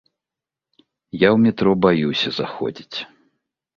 Я 1.25 1.29
ў 1.35 1.45
метро 1.45 1.71
баюся 1.85 2.29
заходзіць. 2.39 2.97